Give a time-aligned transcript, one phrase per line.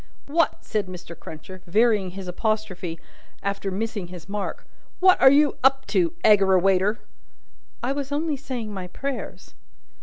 [0.25, 1.15] "What," said Mr.
[1.15, 2.99] Cruncher, varying his apostrophe
[3.43, 4.65] after missing his mark
[4.99, 6.97] "what are you up to, Aggerawayter?"
[7.83, 9.53] "I was only saying my prayers."